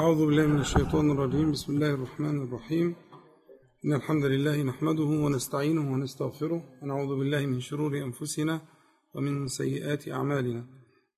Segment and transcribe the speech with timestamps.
[0.00, 1.52] أعوذ بالله من الشيطان الرجيم.
[1.52, 2.94] بسم الله الرحمن الرحيم.
[3.84, 8.60] إن الحمد لله نحمده ونستعينه ونستغفره ونعوذ بالله من شرور أنفسنا
[9.14, 10.64] ومن سيئات أعمالنا.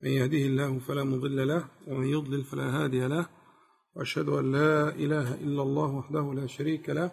[0.03, 3.27] من يهده الله فلا مضل له ومن يضلل فلا هادي له.
[3.97, 7.11] وأشهد أن لا إله إلا الله وحده لا شريك له.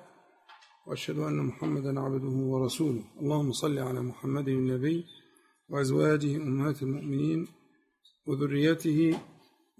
[0.87, 3.03] وأشهد أن محمدا عبده ورسوله.
[3.21, 5.05] اللهم صل على محمد النبي
[5.69, 7.47] وأزواجه أمهات المؤمنين
[8.27, 8.99] وذريته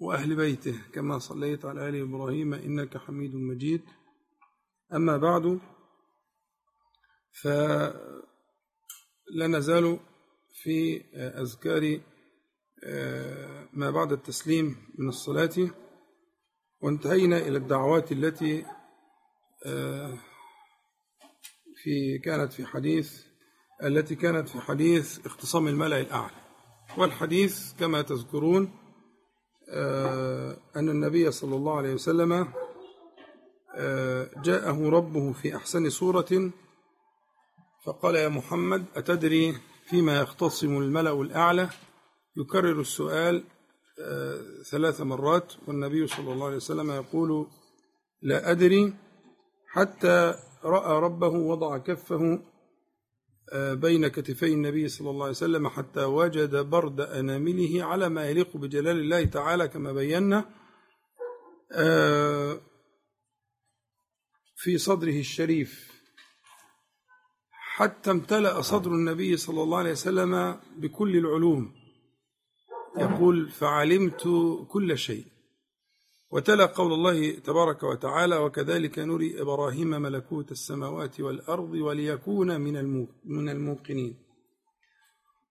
[0.00, 3.82] وأهل بيته كما صليت على آل إبراهيم إنك حميد مجيد.
[4.94, 5.60] أما بعد
[7.42, 7.96] فلا
[9.34, 10.00] نزال
[10.62, 12.00] في أذكار
[13.72, 15.70] ما بعد التسليم من الصلاة
[16.80, 18.66] وانتهينا إلى الدعوات التي
[21.82, 23.26] في كانت في حديث
[23.82, 26.40] التي كانت في حديث اختصام الملأ الأعلى.
[26.98, 28.79] والحديث كما تذكرون
[30.76, 32.48] أن النبي صلى الله عليه وسلم
[34.44, 36.50] جاءه ربه في أحسن صورة
[37.86, 41.68] فقال يا محمد أتدري فيما يختصم الملأ الأعلى؟
[42.36, 43.44] يكرر السؤال
[44.70, 47.46] ثلاث مرات والنبي صلى الله عليه وسلم يقول
[48.22, 48.94] لا أدري
[49.68, 52.42] حتى رأى ربه وضع كفه
[53.54, 58.98] بين كتفي النبي صلى الله عليه وسلم حتى وجد برد أنامله على ما يليق بجلال
[58.98, 60.50] الله تعالى كما بينا
[64.56, 65.90] في صدره الشريف.
[67.50, 71.74] حتى امتلأ صدر النبي صلى الله عليه وسلم بكل العلوم.
[72.98, 74.28] يقول فعلمت
[74.68, 75.26] كل شيء.
[76.32, 84.14] وتلا قول الله تبارك وتعالى وكذلك نري إبراهيم ملكوت السماوات والأرض وليكون من من الموقنين.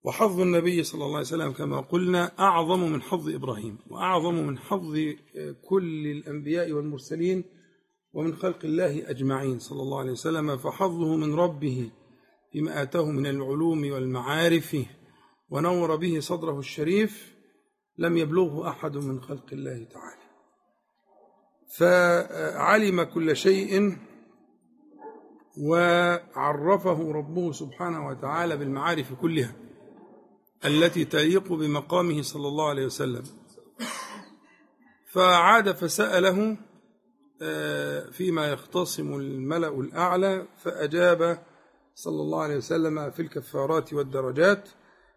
[0.04, 4.98] وحظ النبي صلى الله عليه وسلم كما قلنا أعظم من حظ إبراهيم وأعظم من حظ
[5.68, 7.44] كل الأنبياء والمرسلين
[8.12, 11.90] ومن خلق الله أجمعين صلى الله عليه وسلم فحظه من ربه
[12.54, 14.76] بما آتاه من العلوم والمعارف
[15.50, 17.34] ونور به صدره الشريف
[17.98, 20.19] لم يبلغه أحد من خلق الله تعالى.
[21.78, 23.96] فعلم كل شيء
[25.58, 29.52] وعرفه ربه سبحانه وتعالى بالمعارف كلها
[30.64, 33.22] التي تليق بمقامه صلى الله عليه وسلم.
[35.12, 36.56] فعاد فسأله
[38.12, 41.42] فيما يختصم الملأ الأعلى فأجاب
[41.94, 44.68] صلى الله عليه وسلم في الكفارات والدرجات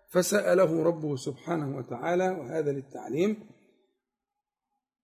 [0.09, 3.49] فسأله ربه سبحانه وتعالى وهذا للتعليم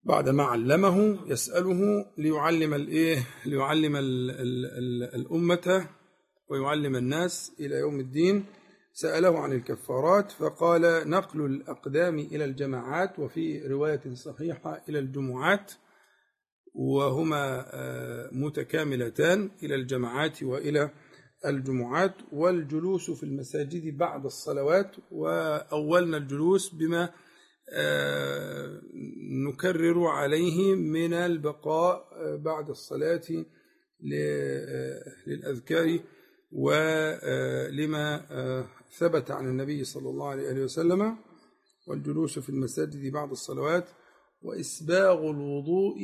[0.04, 5.90] بعد ما علمه يسأله ليعلم الايه ليعلم ال ال ال الأمة
[6.50, 8.46] ويعلم الناس إلى يوم الدين.
[8.94, 15.72] سأله عن الكفارات فقال نقل الأقدام إلى الجماعات وفي رواية صحيحة إلى الجمعات
[16.74, 17.66] وهما
[18.32, 20.92] متكاملتان إلى الجماعات وإلى
[21.46, 22.14] الجمعات.
[22.32, 27.10] والجلوس في المساجد بعد الصلوات وأولنا الجلوس بما
[29.48, 32.08] نكرر عليه من البقاء
[32.38, 33.46] بعد الصلاة
[35.28, 36.00] للأذكار
[36.52, 38.26] ولما
[38.98, 41.18] ثبت عن النبي صلى الله عليه وسلم
[41.88, 43.90] والجلوس في المساجد بعد الصلوات
[44.42, 45.98] وإسباغ الوضوء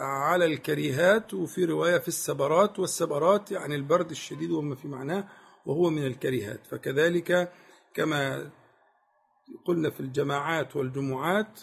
[0.00, 5.28] على الكريهات وفي رواية في السبرات والسبرات يعني البرد الشديد وما في معناه
[5.66, 6.66] وهو من الكريهات.
[6.66, 7.52] فكذلك
[7.94, 8.50] كما
[9.66, 11.60] قلنا في الجماعات والجمعات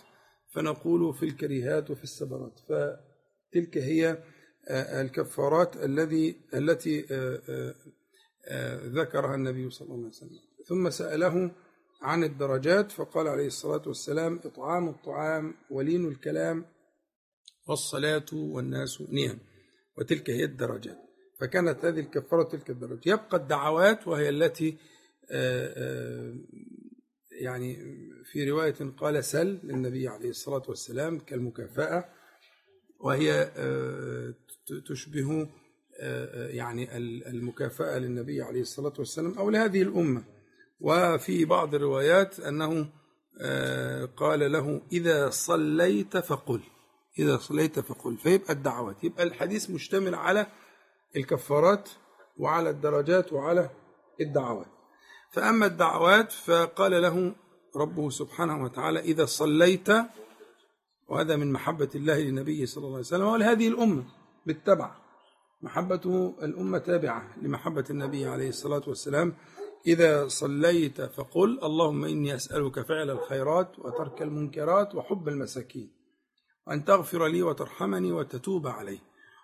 [0.54, 2.60] فنقول في الكريهات وفي السبرات.
[2.60, 4.24] فتلك هي
[4.72, 7.02] الكفارات الذي التي
[8.86, 10.40] ذكرها النبي صلى الله عليه وسلم.
[10.68, 11.52] ثم سأله
[12.02, 16.66] عن الدرجات فقال عليه الصلاة والسلام إطعام الطعام ولين الكلام
[17.68, 19.40] والصلاة والناس نيام.
[19.98, 20.98] وتلك هي الدرجات.
[21.40, 23.08] فكانت هذه الكفارة تلك الدرجات.
[23.08, 24.78] يبقى الدعوات وهي التي
[27.42, 27.78] يعني
[28.32, 32.06] في رواية قال سل للنبي عليه الصلاة والسلام كالمكافأة
[33.00, 33.52] وهي
[34.88, 35.50] تشبه
[36.50, 36.98] يعني
[37.30, 40.24] المكافأة للنبي عليه الصلاة والسلام أو لهذه الأمة.
[40.80, 42.90] وفي بعض الروايات أنه
[44.18, 46.62] قال له إذا صليت فقل
[47.20, 48.18] إذا صليت فقل.
[48.18, 50.48] فيبقى الدعوات يبقى الحديث مشتمل على
[51.16, 51.90] الكفارات
[52.38, 53.70] وعلى الدرجات وعلى
[54.22, 54.68] الدعوات.
[55.32, 57.36] فأما الدعوات فقال له
[57.76, 59.88] ربه سبحانه وتعالى إذا صليت
[61.08, 64.04] وهذا من محبة الله للنبي صلى الله عليه وسلم ولهذه الأمة
[64.46, 64.96] بالتبع.
[65.62, 69.36] محبته الأمة تابعة لمحبة النبي عليه الصلاة والسلام.
[69.88, 75.92] إذا صليت فقل اللهم إني أسألك فعل الخيرات وترك المنكرات وحب المساكين
[76.68, 79.00] وأن تغفر لي وترحمني وتتوب علي.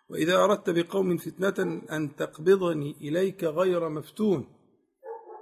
[0.10, 4.57] وإذا أردت بقوم فتنة أن تقبضني إليك غير مفتون.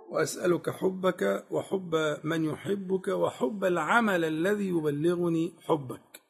[0.09, 6.21] وأسألك حبك وحب من يحبك وحب العمل الذي يبلغني حبك.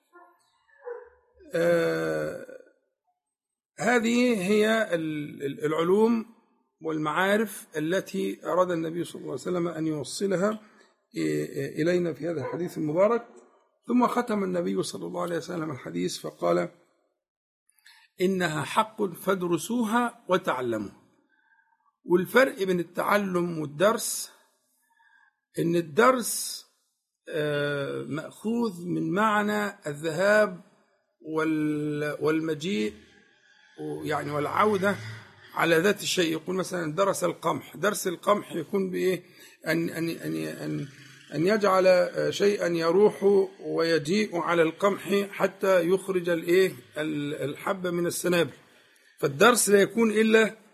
[1.54, 2.46] آه
[3.80, 4.94] هذه هي
[5.66, 6.26] العلوم
[6.82, 10.60] والمعارف التي أراد النبي صلى الله عليه وسلم أن يوصلها
[11.80, 13.28] إلينا في هذا الحديث المبارك.
[13.88, 16.70] ثم ختم النبي صلى الله عليه وسلم الحديث فقال
[18.22, 21.05] إنها حق فادرسوها وتعلموا
[22.06, 24.32] والفرق بين التعلم والدرس
[25.60, 26.66] إن الدرس
[27.30, 30.62] آه، مأخوذ من معنى الذهاب
[32.22, 32.94] والمجيء
[34.04, 34.96] يعني والعودة
[35.54, 36.32] على ذات الشيء.
[36.32, 39.24] يقول مثلا درس القمح درس القمح يكون بإيه؟
[39.68, 40.88] أن, أن, أن, أن,
[41.36, 43.24] أن يجعل شيئا يروح
[43.60, 48.54] ويجيء على القمح حتى يخرج الإيه؟ الحبة من السنابل.
[49.20, 50.65] فالدرس لا يكون إلا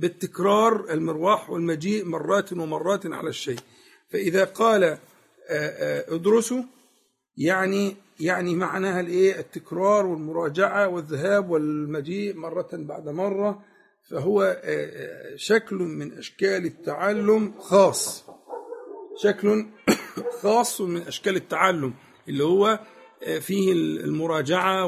[0.00, 3.58] بالتكرار المرواح والمجيء مرات ومرات على الشيء.
[4.08, 4.98] فإذا قال
[6.08, 6.62] ادرسوا
[7.36, 13.64] يعني يعني معناها الإيه؟ التكرار والمراجعة والذهاب والمجيء مرة بعد مرة.
[14.10, 14.62] فهو
[15.36, 18.24] شكل من أشكال التعلم خاص.
[19.22, 19.66] شكل
[20.42, 21.94] خاص من أشكال التعلم
[22.28, 22.78] اللي هو
[23.40, 24.86] فيه المراجعة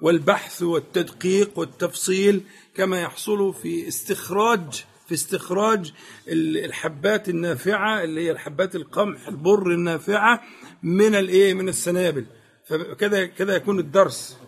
[0.00, 2.40] والبحث والتدقيق والتفصيل
[2.74, 5.92] كما يحصل في استخراج في استخراج
[6.28, 10.42] الحبات النافعة اللي هي الحبات القمح البر النافعة
[10.82, 12.26] من الايه من السنابل.
[12.66, 14.38] فكذا كذا يكون الدرس.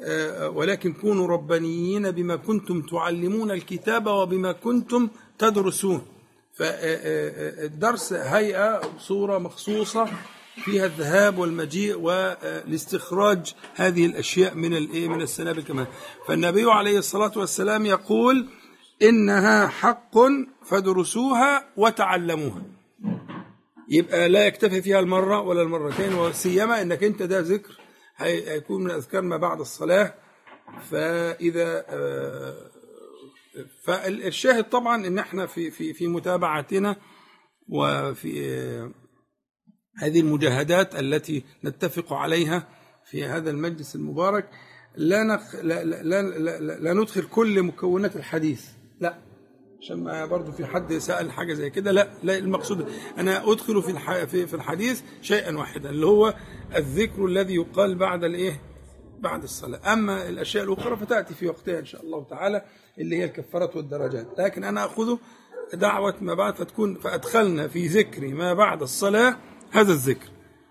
[0.00, 5.08] آه، ولكن كونوا ربانيين بما كنتم تعلمون الكتاب وبما كنتم
[5.38, 6.02] تدرسون.
[6.54, 10.08] فالدرس هيئة صورة مخصوصة
[10.64, 15.86] فيها الذهاب والمجيء والاستخراج هذه الأشياء من الايه من السنابل كمان.
[16.26, 18.48] فالنبي عليه الصلاة والسلام يقول
[19.02, 20.14] إنها حق
[20.64, 22.62] فادرسوها وتعلموها.
[23.90, 27.78] يبقى لا يكتفي فيها المرة ولا المرتين وسيما إنك أنت ده ذكر
[28.16, 30.14] هيكون من أذكار ما بعد الصلاة.
[30.90, 32.54] فإذا آه،
[33.84, 36.96] فالشاهد طبعا إن إحنا في في في متابعتنا
[37.68, 38.90] وفي آه،
[39.98, 42.68] هذه المجاهدات التي نتفق عليها
[43.04, 44.48] في هذا المجلس المبارك
[44.96, 48.64] لا, نخ لا, لا, لا, لا, لا ندخل كل مكونات الحديث.
[49.00, 49.18] لا.
[49.80, 54.54] عشان ما في حد سأل حاجة زي كده لا لا المقصود أنا أدخل في في
[54.54, 56.34] الحديث شيئا واحدا اللي هو
[56.76, 58.60] الذكر الذي يقال بعد الإيه؟
[59.18, 59.92] بعد الصلاة.
[59.92, 62.64] أما الأشياء الأخرى فتأتي في وقتها إن شاء الله تعالى
[62.98, 65.16] اللي هي الكفارات والدرجات لكن أنا أخذ
[65.74, 69.36] دعوة ما بعد فتكون فأدخلنا في ذكر ما بعد الصلاة
[69.70, 70.28] هذا الذكر.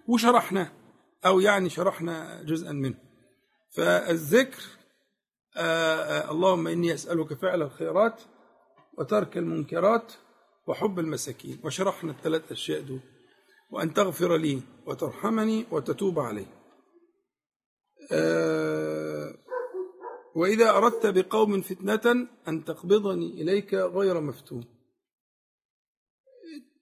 [0.07, 0.71] وشرحنا
[1.25, 2.97] أو يعني شرحنا جزءا منه.
[3.75, 4.63] فالذكر
[5.57, 8.21] آآ آآ اللهم إني أسألك فعل الخيرات
[8.97, 10.13] وترك المنكرات
[10.67, 11.59] وحب المساكين.
[11.63, 12.99] وشرحنا الثلاث أشياء دول.
[13.71, 16.45] وأن تغفر لي وترحمني وتتوب علي.
[18.11, 19.37] أه
[20.35, 24.65] وإذا أردت بقوم فتنة أن تقبضني إليك غير مفتون.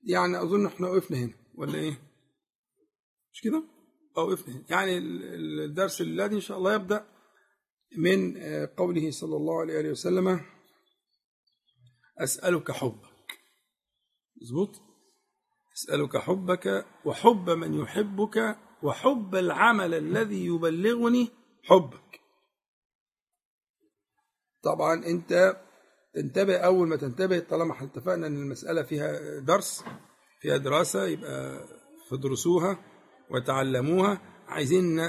[0.03, 2.04] يعني أظن إحنا وقفنا هنا ولا إيه؟
[3.35, 3.63] مش كده؟
[4.17, 7.05] أو وقفنا هنا يعني الدرس الذي إن شاء الله يبدأ
[7.97, 10.41] من قوله صلى الله عليه وسلم
[12.19, 13.39] أسألك حبك.
[14.41, 14.75] مظبوط؟
[15.73, 21.29] أسألك حبك وحب من يحبك وحب العمل الذي يبلغني
[21.63, 22.19] حبك.
[24.63, 25.61] طبعا أنت
[26.13, 29.83] تنتبه أول ما تنتبه طالما اتفقنا أن المسألة فيها درس
[30.41, 31.67] فيها دراسة يبقى
[32.09, 32.94] فدرسوها
[33.29, 34.21] وتعلموها.
[34.47, 34.99] عايزين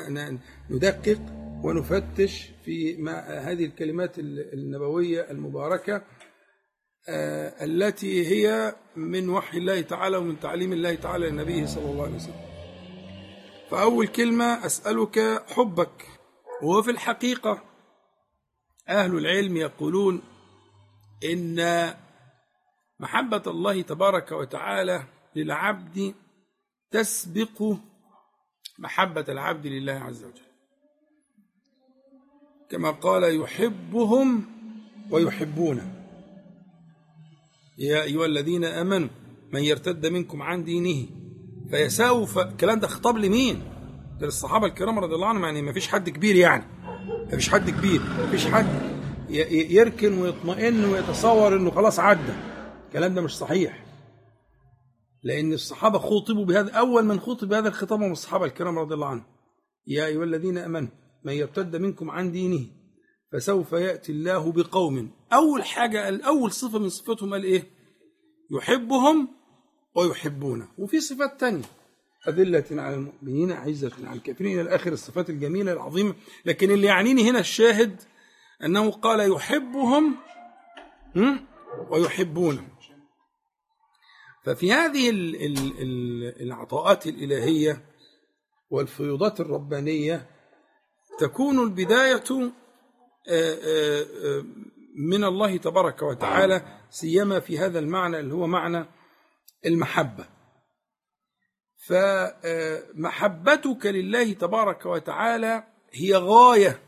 [0.71, 1.19] ندقق
[1.65, 6.03] ونفتش في هذه الكلمات النبوية المباركة
[7.09, 12.15] آه، التي هي من وحي الله تعالى ومن تعليم الله تعالى لنبيه صلى الله عليه
[12.15, 12.41] وسلم.
[13.71, 16.07] فأول كلمة أسألك حبك
[16.63, 17.63] وفي الحقيقة
[18.89, 20.23] أهل العلم يقولون
[21.25, 21.91] إن
[23.01, 25.05] محبة الله تبارك وتعالى
[25.37, 26.15] للعبد
[26.91, 27.77] تسبق
[28.78, 30.40] محبة العبد لله عز وجل.
[32.71, 34.45] كما قال يحبهم
[35.11, 35.92] ويحبونه.
[37.78, 39.09] يا أيها الذين آمنوا
[39.52, 41.06] من يرتد منكم عن دينه
[41.71, 43.62] فيساوي الكلام ده خطاب لمين؟
[44.21, 46.64] للصحابة الكرام رضي الله عنهم يعني ما فيش حد كبير يعني.
[47.30, 48.66] ما فيش حد كبير ما فيش حد
[49.30, 52.33] يركن ويطمئن ويتصور إنه خلاص عدى.
[52.88, 53.86] الكلام ده مش صحيح.
[55.26, 59.25] لأن الصحابة خطبوا بهذا أول من خطب بهذا الخطاب هم الصحابة الكرام رضي الله عنهم.
[59.87, 60.88] يا أيها الذين أمنوا
[61.25, 62.66] من يرتد منكم عن دينه
[63.33, 65.11] فسوف يأتي الله بقوم.
[65.33, 67.64] أول حاجة الأول صفة من صفاتهم قال إيه؟
[68.50, 69.28] يحبهم
[69.95, 70.68] ويحبونه.
[70.78, 71.64] وفي صفات تانية
[72.28, 76.14] أذلة على المؤمنين عزة على الكافرين إلى آخر الصفات الجميلة العظيمة.
[76.45, 78.02] لكن اللي يعنيني هنا الشاهد
[78.64, 80.16] أنه قال يحبهم
[81.90, 82.75] ويحبونه.
[84.47, 85.11] ففي هذه
[86.41, 87.85] العطاءات الإلهية
[88.71, 90.31] والفيوضات الربانية
[91.19, 92.53] تكون البداية آه،
[93.31, 94.45] آه، آه،
[94.97, 98.87] من الله تبارك وتعالى سيما في هذا المعنى اللي هو معنى
[99.67, 100.26] المحبة.
[101.88, 106.83] فمحبتك لله تبارك وتعالى هي غاية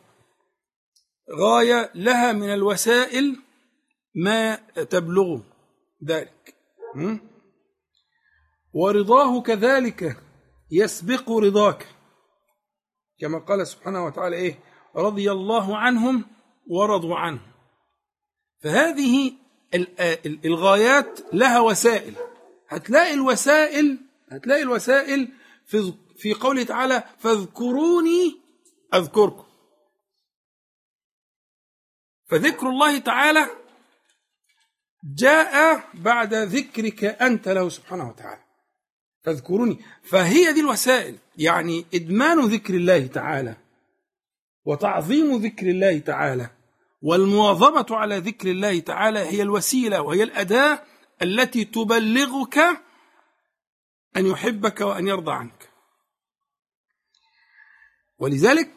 [1.41, 3.37] غاية لها من الوسائل
[4.15, 4.57] ما
[4.91, 5.41] تبلغ
[6.05, 6.55] ذلك.
[8.73, 10.17] ورضاه كذلك
[10.71, 11.87] يسبق رضاك.
[13.21, 14.59] كما قال سبحانه وتعالى إيه؟
[14.97, 16.25] رضي الله عنهم
[16.67, 17.41] ورضوا عنه.
[18.63, 19.33] فهذه
[20.45, 22.15] الغايات لها وسائل.
[22.69, 23.99] هتلاقي الوسائل
[24.33, 25.33] هتلاقي الوسائل
[25.67, 28.41] في في قوله تعالى فاذكروني
[28.95, 29.45] أذكركم.
[32.27, 33.47] فذكر الله تعالى
[35.15, 38.48] جاء بعد ذكرك أنت له سبحانه وتعالى.
[39.23, 39.85] فاذكروني.
[40.03, 41.19] فهي دي الوسائل.
[41.39, 43.57] يعني إدمان ذكر الله تعالى
[44.65, 46.51] وتعظيم ذكر الله تعالى
[47.03, 50.83] والمواظبة على ذكر الله تعالى هي الوسيلة وهي الأداة
[51.23, 52.59] التي تبلغك
[54.17, 55.69] أن يحبك وأن يرضى عنك.
[58.19, 58.75] ولذلك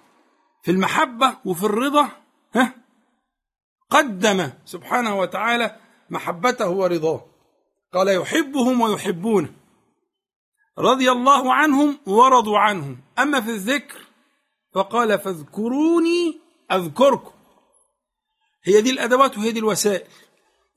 [0.64, 2.12] في المحبة وفي الرضا
[2.56, 2.76] ها
[3.90, 5.80] قدم سبحانه وتعالى
[6.10, 7.26] محبته ورضاه.
[7.94, 9.61] قال يحبهم ويحبونه.
[10.80, 14.08] رضي الله عنهم ورضوا عنه أما في الذكر
[14.74, 16.40] فقال فاذكروني
[16.72, 17.32] أذكركم.
[18.64, 20.08] هي دي الأدوات وهي دي الوسائل.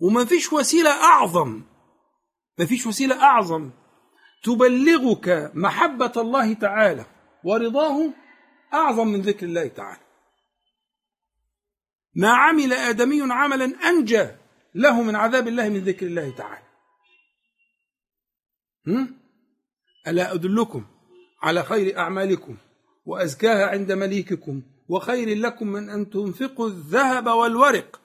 [0.01, 1.63] وما فيش وسيلة أعظم
[2.59, 3.71] ما فيش وسيلة أعظم
[4.43, 7.07] تبلغك محبة الله تعالى
[7.45, 8.13] ورضاه
[8.75, 10.01] أعظم من ذكر الله تعالى.
[12.15, 14.29] ما عمل آدمي عملا أنجى
[14.75, 16.65] له من عذاب الله من ذكر الله تعالى.
[18.87, 19.24] هم؟
[20.09, 20.85] ألا أدلكم
[21.43, 22.57] على خير أعمالكم
[23.07, 28.01] وأزكاها عند مليككم وخير لكم من أن تنفقوا الذهب والورق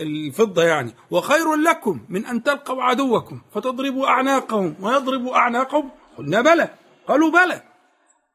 [0.00, 0.94] الفضة يعني.
[1.10, 5.90] وخير لكم من أن تلقوا عدوكم فتضربوا أعناقهم ويضربوا أعناقهم.
[6.18, 6.74] قلنا بلى.
[7.08, 7.62] قالوا بلى.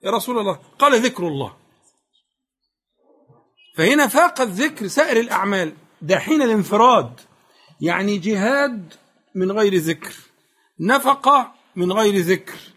[0.04, 1.56] يا رسول الله قال ذكر الله.
[3.78, 5.74] فهنا فاق الذكر سائر الأعمال.
[6.02, 7.20] ده حين الانفراد
[7.82, 8.94] يعني جهاد
[9.36, 10.14] من غير ذكر.
[10.80, 12.75] نفقة من غير ذكر.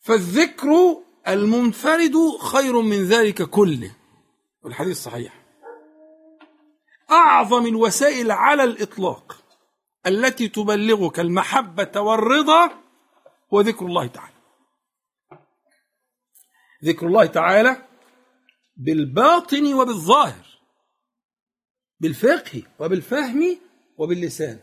[0.00, 3.96] فالذكر المنفرد خير من ذلك كله.
[4.62, 5.42] والحديث صحيح.
[7.10, 9.44] أعظم الوسائل على الإطلاق
[10.06, 12.70] التي تبلغك المحبة والرضا
[13.54, 14.34] هو ذكر الله تعالى.
[16.84, 17.88] ذكر الله تعالى
[18.76, 20.46] بالباطن وبالظاهر
[22.00, 23.58] بالفقه وبالفهم
[23.98, 24.60] وباللسان.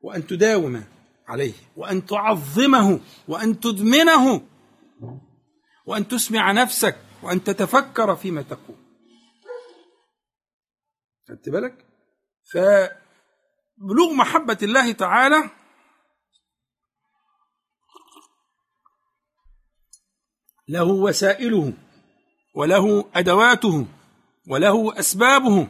[0.00, 0.84] وأن تداوم
[1.32, 1.52] عليه.
[1.76, 4.48] وأن تعظمه وأن تدمنه
[5.86, 8.76] وأن تسمع نفسك وأن تتفكر فيما تقول.
[11.28, 11.86] خدت بالك؟
[12.52, 15.50] فبلوغ محبة الله تعالى
[20.68, 21.72] له وسائله
[22.54, 23.86] وله أدواته
[24.48, 25.68] وله أسبابه.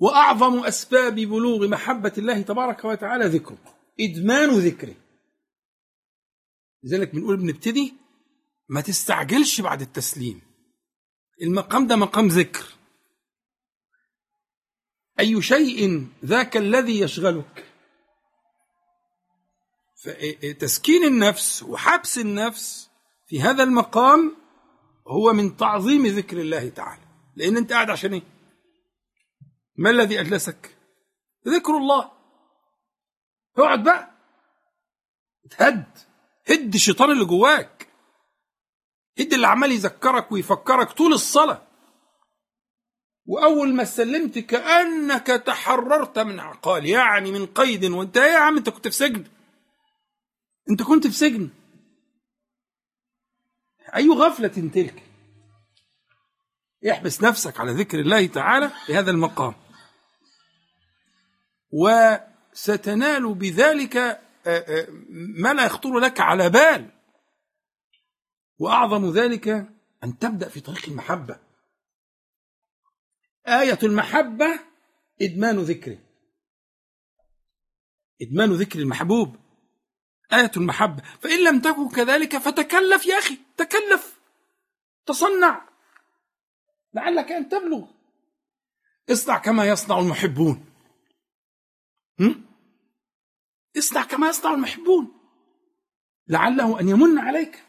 [0.00, 3.58] وأعظم أسباب بلوغ محبة الله تبارك وتعالى ذكره.
[4.00, 4.94] إدمان ذكره.
[6.82, 7.94] لذلك بنقول بنبتدي
[8.68, 10.40] ما تستعجلش بعد التسليم.
[11.42, 12.64] المقام ده مقام ذكر.
[15.20, 17.66] أي شيء ذاك الذي يشغلك؟
[20.58, 22.90] تسكين النفس وحبس النفس
[23.26, 24.36] في هذا المقام
[25.06, 27.02] هو من تعظيم ذكر الله تعالى.
[27.36, 28.39] لأن أنت قاعد عشان إيه؟
[29.80, 30.76] ما الذي أجلسك؟
[31.48, 32.12] ذكر الله.
[33.58, 34.10] اقعد بقى.
[35.50, 35.98] تهد
[36.50, 37.88] هد الشيطان اللي جواك.
[39.18, 41.66] هد اللي عمال يذكرك ويفكرك طول الصلاة.
[43.26, 47.84] وأول ما سلمت كأنك تحررت من عقال يعني من قيد.
[47.84, 49.24] وأنت إيه يا عم؟ أنت كنت في سجن.
[50.70, 51.50] أنت كنت في سجن.
[53.94, 55.02] أي غفلة تلك؟
[56.90, 59.54] احبس نفسك على ذكر الله تعالى في هذا المقام.
[61.70, 66.90] وستنال بذلك آه، آه، ما لا يخطر لك على بال.
[68.58, 69.48] وأعظم ذلك
[70.04, 71.40] أن تبدأ في طريق المحبة.
[73.48, 74.60] آية المحبة
[75.22, 75.98] إدمان ذكره
[78.22, 79.36] إدمان ذكر المحبوب.
[80.32, 81.02] آية المحبة.
[81.20, 84.20] فإن لم تكن كذلك فتكلف يا أخي تكلف.
[85.06, 85.68] تصنع.
[86.94, 87.86] لعلك أن تبلغ.
[89.10, 90.69] اصنع كما يصنع المحبون؟
[93.78, 95.12] اصنع كما يصنع المحبون.
[96.28, 97.64] لعله أن يمن عليك.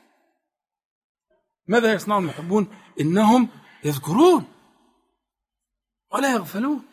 [1.68, 3.50] ماذا يصنع المحبون؟ إنهم
[3.84, 4.54] يذكرون
[6.14, 6.86] ولا يغفلون.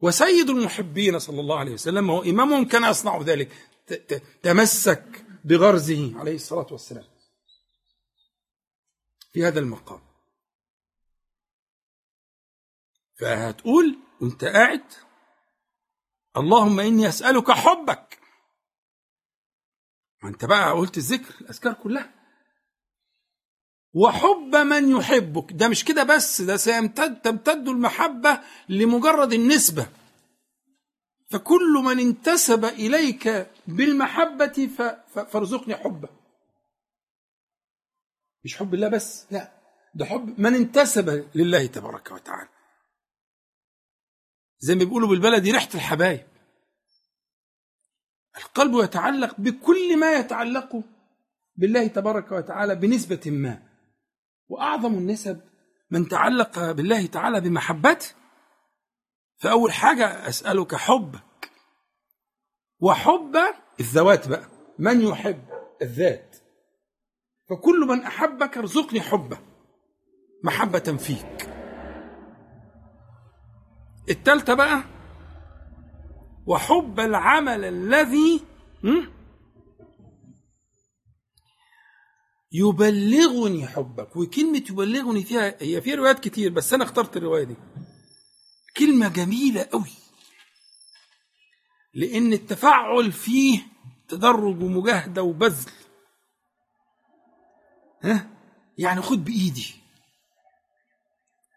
[0.00, 3.52] وسيد المحبين صلى الله عليه وسلم هو إمامهم كان يصنع ذلك.
[4.42, 7.04] تمسك بغرزه عليه الصلاة والسلام.
[9.32, 10.00] في هذا المقام.
[13.20, 14.84] فهتقول وانت قاعد
[16.38, 18.18] اللهم إني أسألك حبك.
[20.22, 22.14] ما أنت بقى قلت الذكر الأذكار كلها.
[23.94, 25.52] وحب من يحبك.
[25.52, 29.88] ده مش كده بس ده سيمتد تمتد المحبة لمجرد النسبة.
[31.30, 34.68] فكل من انتسب إليك بالمحبة
[35.14, 36.08] فارزقني حبه.
[38.44, 39.52] مش حب الله بس لا.
[39.94, 42.48] ده حب من انتسب لله تبارك وتعالى.
[44.58, 46.27] زي ما بيقولوا بالبلدي ريحة الحبايب.
[48.38, 50.82] القلب يتعلق بكل ما يتعلق
[51.56, 53.62] بالله تبارك وتعالى بنسبة ما.
[54.48, 55.40] وأعظم النسب
[55.90, 58.06] من تعلق بالله تعالى بمحبته.
[59.36, 61.50] فأول حاجة أسألك حبك.
[62.80, 63.36] وحب
[63.80, 64.48] الذوات بقى.
[64.78, 65.44] من يحب
[65.82, 66.36] الذات؟
[67.50, 69.38] فكل من أحبك ارزقني حبه.
[70.44, 71.50] محبة فيك.
[74.10, 74.82] التالتة بقى
[76.48, 78.40] وحب العمل الذي
[82.52, 84.16] يبلغني حبك.
[84.16, 87.56] وكلمة يبلغني فيها هي في روايات كتير بس أنا اخترت الرواية دي.
[88.76, 89.90] كلمة جميلة قوي
[91.94, 93.60] لأن التفعل فيه
[94.08, 95.70] تدرج ومجاهدة وبذل.
[98.02, 98.30] ها؟
[98.78, 99.74] يعني خد بإيدي.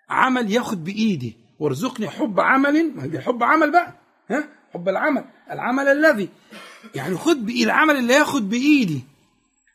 [0.09, 1.37] عمل ياخد بإيدي.
[1.59, 2.95] وارزقني حب عمل.
[2.95, 4.01] ما هي حب عمل بقى.
[4.29, 6.29] ها؟ حب العمل العمل الذي
[6.95, 9.03] يعني خد بإيدي العمل اللي ياخد بإيدي.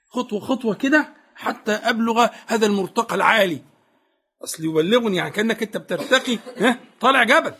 [0.08, 3.62] خطوة خطوة كده حتى أبلغ هذا المرتقى العالي.
[4.44, 7.54] أصل يبلغني يعني كأنك أنت بترتقي ها طالع جبل.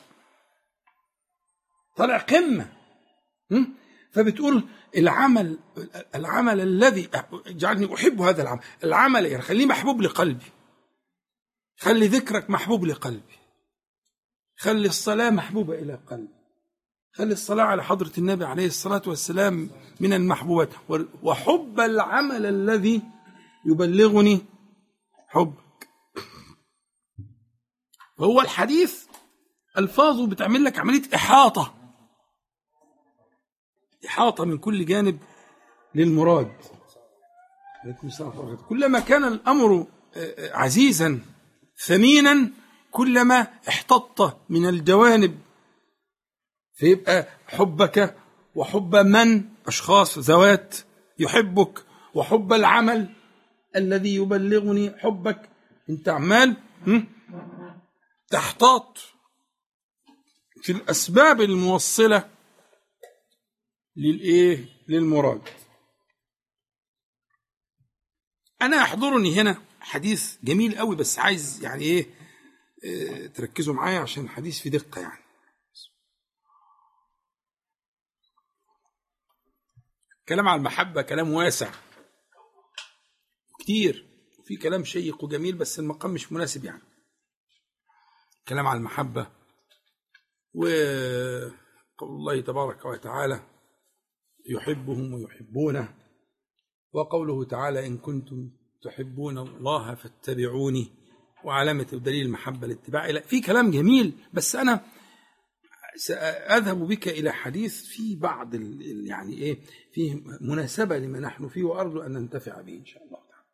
[1.97, 2.73] طالع قمة.
[4.13, 5.59] فبتقول العمل
[6.15, 7.09] العمل الذي
[7.47, 8.61] جعلني أحب هذا العمل.
[8.85, 10.47] العمل يعني خليه محبوب لقلبي.
[11.79, 13.37] خلي ذكرك محبوب لقلبي.
[14.57, 16.36] خلي الصلاة محبوبة إلى قلبي.
[17.17, 20.69] خلي الصلاة على حضرة النبي عليه الصلاة والسلام من المحبوبات؟
[21.23, 23.03] وحب العمل الذي
[23.67, 24.45] يبلغني
[25.29, 25.89] حبك.
[28.19, 29.05] وهو الحديث
[29.79, 31.75] ألفاظه بتعمل لك عملية إحاطة.
[34.07, 35.19] إحاطة من كل جانب
[35.95, 36.53] للمراد.
[38.69, 39.87] كلما كان الأمر
[40.39, 41.21] عزيزا
[41.79, 42.51] ثمينا
[42.91, 45.46] كلما احتط من الجوانب
[46.77, 48.17] فيبقى حبك
[48.55, 50.77] وحب من؟ أشخاص ذوات
[51.19, 51.85] يحبك
[52.15, 53.15] وحب العمل
[53.77, 55.51] الذي يبلغني حبك.
[55.91, 56.57] أنت عمال
[58.31, 58.99] تحتاط
[60.63, 62.31] في الأسباب الموصلة
[63.97, 65.49] للإيه؟ للمراد.
[68.63, 72.07] أنا يحضرني هنا حديث جميل قوي بس عايز يعني إيه
[72.85, 75.26] آه تركزوا معايا عشان الحديث في دقة يعني.
[80.29, 81.71] كلام على المحبة كلام واسع.
[83.61, 84.07] كتير.
[84.45, 86.83] في كلام شيق وجميل بس المقام مش مناسب يعني.
[88.49, 89.27] كلام على المحبة
[90.55, 91.53] وقول
[92.03, 93.41] الله تبارك وتعالى
[94.49, 95.95] يحبهم ويحبونه.
[96.93, 98.51] وقوله تعالى إن كنتم
[98.83, 100.89] تحبون الله فاتبعوني.
[101.45, 104.85] وعلامة دليل المحبة الاتباع في كلام جميل بس أنا
[105.97, 108.55] سأذهب بك إلى حديث في بعض
[109.07, 109.59] يعني إيه
[109.93, 113.45] فيه مناسبة لما نحن فيه وأرجو أن ننتفع به إن شاء الله تعالى.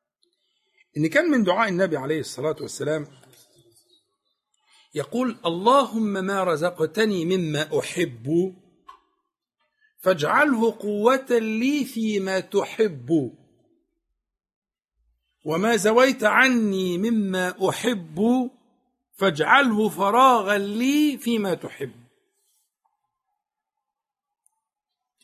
[0.96, 3.06] إن كان من دعاء النبي عليه الصلاة والسلام
[4.94, 8.54] يقول اللهم ما رزقتني مما أحب
[9.98, 13.32] فاجعله قوة لي فيما تحب
[15.44, 18.50] وما زويت عني مما أحب
[19.16, 22.01] فاجعله فراغا لي فيما تحب.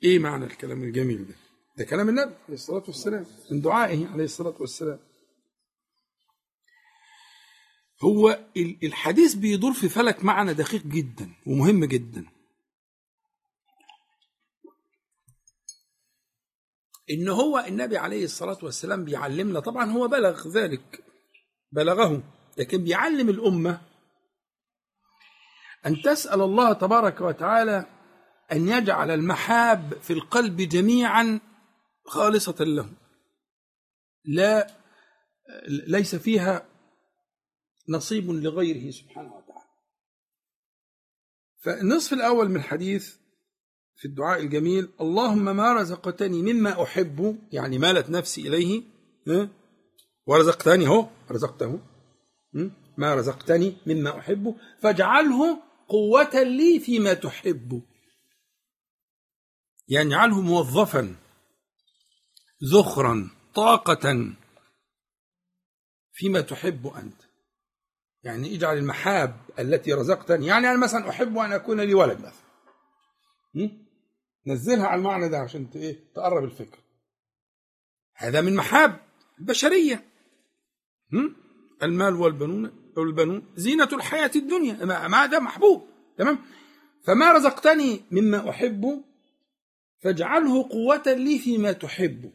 [0.05, 1.35] إيه معنى الكلام الجميل ده؟
[1.77, 4.99] ده كلام النبي عليه الصلاة والسلام من دعائه عليه الصلاة والسلام.
[8.05, 12.27] هو الحديث بيدور في فلك معنى دقيق جدا ومهم جدا.
[17.11, 21.05] إن هو النبي عليه الصلاة والسلام بيعلمنا طبعا هو بلغ ذلك
[21.73, 22.23] بلغه
[22.59, 23.81] لكن بيعلم الأمة
[25.87, 27.87] أن تسأل الله تبارك وتعالى
[28.53, 31.41] أن يجعل المحاب في القلب جميعا
[32.05, 32.91] خالصة له
[34.25, 34.71] لا
[35.69, 36.69] ليس فيها
[37.89, 39.69] نصيب لغيره سبحانه وتعالى.
[41.61, 43.17] فالنصف الأول من الحديث
[43.97, 48.83] في الدعاء الجميل اللهم ما رزقتني مما أحب يعني مالت نفسي إليه
[50.27, 51.81] ورزقتني هو رزقته
[52.99, 55.59] ما رزقتني مما أحب فاجعله
[55.89, 57.83] قوة لي فيما تحب.
[59.89, 61.17] يعني اجعله موظفا
[62.73, 64.33] ذخرا طاقة.
[66.13, 67.23] فيما تحب أنت.
[68.23, 72.49] يعني اجعل المحاب التي رزقتني يعني أنا مثلا أحب أن أكون لي ولد مثلا.
[74.47, 76.79] نزلها على المعنى ده عشان إيه؟ تقرب الفكر.
[78.17, 79.01] هذا من محاب
[79.39, 80.05] البشرية.
[81.83, 84.85] المال والبنون والبنون زينة الحياة الدنيا.
[84.85, 85.89] ما هذا محبوب.
[86.19, 86.39] تمام؟
[87.07, 89.05] فما رزقتني مما أحب
[90.03, 92.33] فاجعله قوة لي فيما تحب.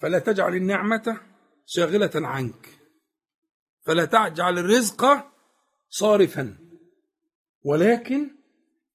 [0.00, 1.20] فلا تجعل النعمة
[1.66, 2.68] شاغلة عنك.
[3.86, 5.30] فلا تجعل الرزق
[5.88, 6.56] صارفا.
[7.64, 8.30] ولكن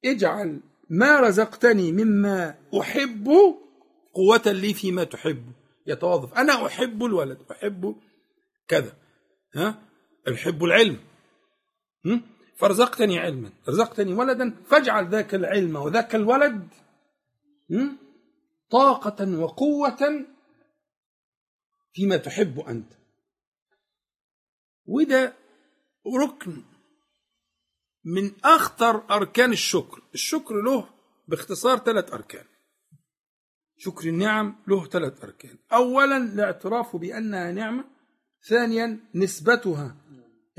[0.06, 3.28] اجعل ما رزقتني مما أحب
[4.14, 5.52] قوة لي فيما تحب.
[5.88, 7.96] يتوظف أنا أحب الولد أحب
[8.68, 8.98] كذا.
[9.56, 9.82] ها؟
[10.34, 11.00] أحب العلم.
[12.60, 16.68] فرزقتني علما رزقتني ولدا فاجعل ذاك العلم وذاك الولد
[18.70, 20.26] طاقة وقوة
[21.94, 22.94] فيما تحب أنت.
[24.86, 25.34] وده
[26.22, 26.64] ركن
[28.04, 30.04] من أخطر أركان الشكر.
[30.14, 30.90] الشكر له
[31.28, 32.46] باختصار ثلاث أركان.
[33.78, 35.58] شكر النعم له ثلاث أركان.
[35.74, 37.86] أولا الاعتراف بأنها نعمة
[38.50, 39.96] ثانيا نسبتها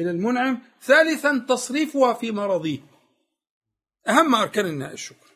[0.01, 0.63] إلى المنعم.
[0.83, 2.81] ثالثا تصريفها في مرضيه
[4.09, 5.27] أهم أركان الشكر.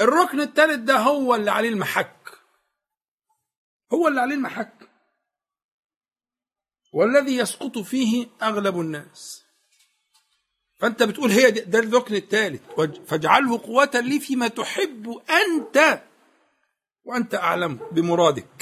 [0.00, 2.30] الركن الثالث ده هو اللي عليه المحك.
[3.92, 4.88] هو اللي عليه المحك.
[6.92, 9.42] والذي يسقط فيه أغلب الناس.
[10.80, 12.62] فأنت بتقول هي ده الركن الثالث.
[13.06, 16.02] فاجعله قوة لي فيما تحب أنت
[17.04, 18.61] وأنت أعلم بمرادك.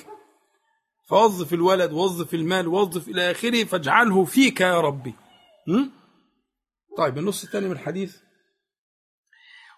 [1.10, 5.14] فوظف الولد وظف المال وظف إلى آخره فاجعله فيك يا ربي.
[5.66, 5.88] م?
[6.96, 8.16] طيب النص الثاني من الحديث.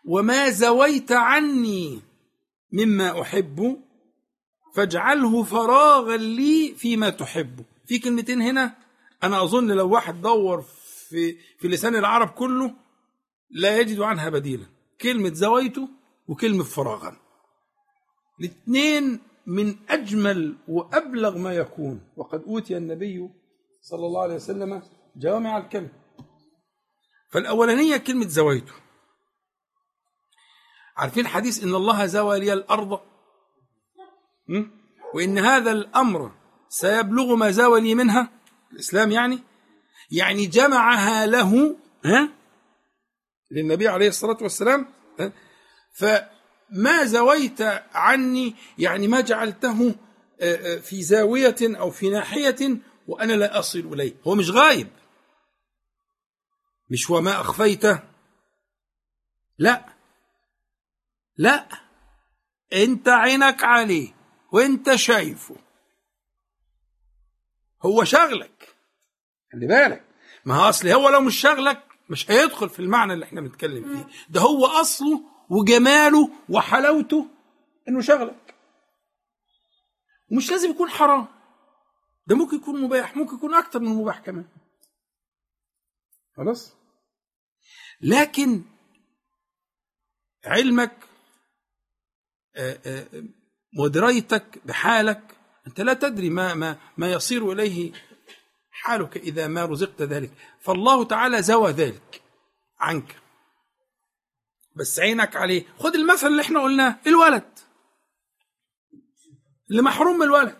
[0.04, 2.00] وما زويت عني
[2.72, 3.82] مما أحب
[4.76, 7.64] فاجعله فراغا لي فيما تحب.
[7.86, 8.74] في كلمتين هنا
[9.22, 10.62] أنا أظن لو واحد دور
[11.08, 12.74] في في لسان العرب كله
[13.50, 14.66] لا يجد عنها بديلا.
[15.00, 15.88] كلمة زويته
[16.28, 17.16] وكلمة فراغا.
[18.40, 22.00] الاثنين من أجمل وأبلغ ما يكون.
[22.16, 23.28] وقد أوتي النبي
[23.80, 24.82] صلى الله عليه وسلم
[25.16, 25.88] جوامع الكلم.
[27.30, 28.72] فالأولانية كلمة زويته
[30.96, 33.00] عارفين حديث إن الله زوى لي الأرض؟
[35.14, 36.32] وإن هذا الأمر
[36.68, 38.28] سيبلغ ما زوى لي منها؟
[38.72, 39.38] الإسلام يعني؟
[40.10, 42.28] يعني جمعها له ها؟
[43.50, 44.86] للنبي عليه الصلاة والسلام
[46.72, 47.60] فما زويت
[47.94, 49.94] عني يعني ما جعلته
[50.82, 54.14] في زاوية أو في ناحية وأنا لا أصل إليه.
[54.26, 54.88] هو مش غايب.
[56.90, 58.02] مش وما أخفيته.
[59.58, 59.86] لا.
[61.36, 61.68] لا.
[62.72, 64.14] أنت عينك عليه
[64.52, 65.56] وأنت شايفه.
[67.82, 68.76] هو شغلك.
[69.52, 70.04] خلي بالك.
[70.44, 74.14] ما هو اصل هو لو مش شغلك مش هيدخل في المعنى اللي إحنا بنتكلم فيه.
[74.28, 77.26] ده هو أصله وجماله وحلاوته
[77.88, 78.54] إنه شغلك.
[80.32, 81.28] ومش لازم يكون حرام.
[82.26, 84.48] ده ممكن يكون مباح ممكن يكون أكتر من مباح كمان.
[86.36, 86.74] خلاص؟
[88.00, 88.62] لكن
[90.44, 90.96] علمك
[93.78, 97.92] ودرايتك بحالك أنت لا تدري ما ما ما يصير إليه
[98.70, 100.30] حالك إذا ما رزقت ذلك.
[100.60, 102.22] فالله تعالى زوى ذلك
[102.78, 103.22] عنك.
[104.76, 105.64] بس عينك عليه.
[105.78, 107.58] خد المثل اللي إحنا قلناه الولد.
[109.70, 110.58] اللي محروم من الولد.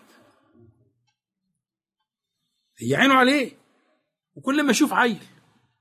[2.77, 3.57] هي عينه عليه.
[4.35, 5.23] وكل ما يشوف عيل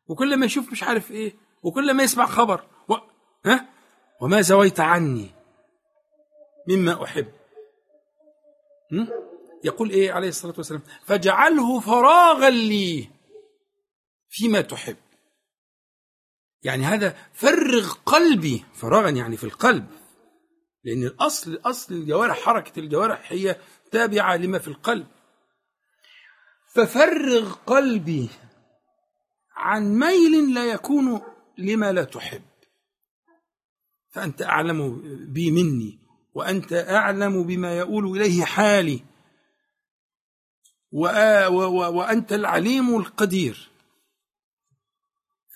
[0.06, 2.64] وكل ما يشوف مش عارف إيه وكل ما يسمع خبر.
[2.88, 2.94] و...
[3.46, 3.68] ها؟
[4.20, 5.30] وما زويت عني
[6.68, 7.32] مما أحب.
[8.90, 9.06] م?
[9.64, 13.08] يقول إيه عليه الصلاة والسلام؟ فاجعله فراغا لي
[14.28, 14.96] فيما تحب.
[16.64, 19.86] يعني هذا فرغ قلبي فراغا يعني في القلب.
[20.84, 23.56] لأن الأصل أصل الجوارح حركة الجوارح هي
[23.90, 25.06] تابعة لما في القلب.
[26.74, 28.28] ففرغ قلبي
[29.56, 31.22] عن ميل لا يكون
[31.58, 32.42] لما لا تحب.
[34.10, 35.98] فأنت أعلم بي مني
[36.34, 39.04] وأنت أعلم بما يؤول إليه حالي.
[40.92, 43.71] وأنت العليم القدير.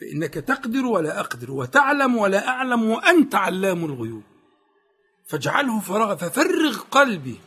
[0.00, 4.22] فإنك تقدر ولا أقدر وتعلم ولا أعلم وأنت علام الغيوب.
[5.26, 7.40] فاجعله فراغا ففرغ قلبي.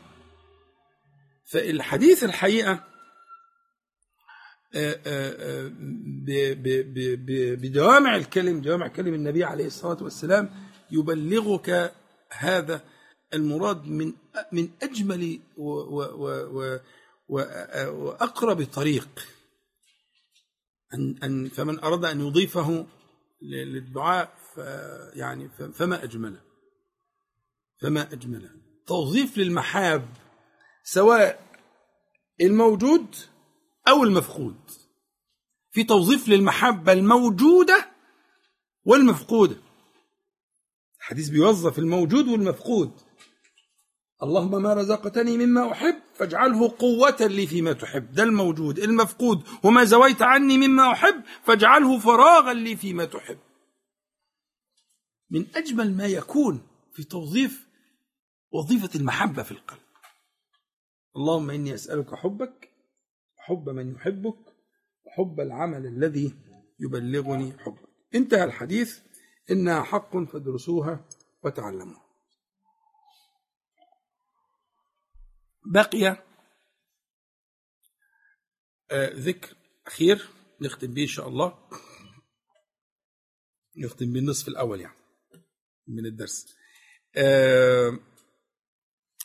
[1.45, 2.83] فالحديث الحقيقة
[7.55, 10.49] بدوامع الكلم دوامع كلم النبي عليه الصلاة والسلام
[10.91, 11.93] يبلغك
[12.31, 12.81] هذا
[13.33, 14.13] المراد من
[14.51, 15.39] من أجمل
[17.89, 19.07] وأقرب طريق.
[20.93, 22.86] أن أن فمن أراد أن يضيفه
[23.41, 24.34] للدعاء
[25.13, 26.41] يعني فما أجمله
[27.82, 28.49] فما أجمله
[28.88, 30.10] توظيف للمحاب
[30.84, 31.49] سواء
[32.41, 33.15] الموجود
[33.88, 34.60] أو المفقود.
[35.71, 37.91] في توظيف للمحبة الموجودة
[38.86, 39.56] والمفقودة.
[40.99, 42.91] الحديث بيوظف الموجود والمفقود.
[44.23, 48.12] اللهم ما رزقتني مما أحب فاجعله قوة لي فيما تحب.
[48.12, 49.43] ده الموجود المفقود.
[49.63, 53.39] وما زويت عني مما أحب فاجعله فراغا لي فيما تحب.
[55.29, 57.67] من أجمل ما يكون في توظيف
[58.51, 59.79] وظيفة المحبة في القلب.
[61.15, 62.69] اللهم إني أسألك حبك
[63.38, 64.39] حب من يحبك
[65.05, 66.34] وحب العمل الذي
[66.79, 67.89] يبلغني حبك.
[68.15, 68.99] انتهى الحديث.
[69.51, 71.05] إنها حق فادرسوها
[71.43, 72.09] وتعلموها.
[75.65, 76.08] بقي
[78.91, 79.56] آه ذكر
[79.88, 80.28] أخير
[80.62, 81.54] نختم به إن شاء الله.
[83.78, 84.95] نختم بالنصف الأول يعني
[85.88, 86.56] من الدرس.
[87.15, 88.00] آه